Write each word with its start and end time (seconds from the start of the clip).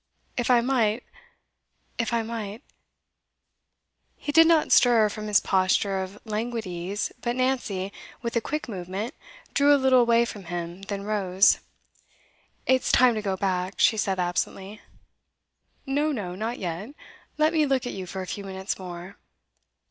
If 0.35 0.49
I 0.49 0.61
might 0.61 1.03
if 1.99 2.11
I 2.11 2.23
might' 2.23 2.63
He 4.25 4.31
did 4.31 4.47
not 4.47 4.71
stir 4.71 5.09
from 5.09 5.27
his 5.27 5.39
posture 5.39 6.01
of 6.01 6.17
languid 6.25 6.65
ease, 6.65 7.11
but 7.21 7.35
Nancy, 7.35 7.93
with 8.23 8.35
a 8.35 8.41
quick 8.41 8.67
movement, 8.67 9.13
drew 9.53 9.75
a 9.75 9.77
little 9.77 10.01
away 10.01 10.25
from 10.25 10.45
him, 10.45 10.81
then 10.81 11.03
rose. 11.03 11.59
'It's 12.65 12.91
time 12.91 13.13
to 13.13 13.21
go 13.21 13.37
back,' 13.37 13.75
she 13.79 13.95
said 13.95 14.17
absently. 14.17 14.81
'No, 15.85 16.11
no; 16.11 16.33
not 16.33 16.57
yet. 16.57 16.95
Let 17.37 17.53
me 17.53 17.67
look 17.67 17.85
at 17.85 17.93
you 17.93 18.07
for 18.07 18.23
a 18.23 18.25
few 18.25 18.43
minutes 18.43 18.79
more! 18.79 19.17